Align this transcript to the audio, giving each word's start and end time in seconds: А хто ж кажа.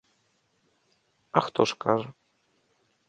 А 1.31 1.39
хто 1.49 1.65
ж 1.73 1.77
кажа. 1.85 2.09